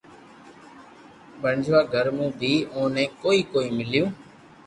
[1.41, 4.05] پئچوا گھر مون بي اوني ڪوئي ڪوئي ميليو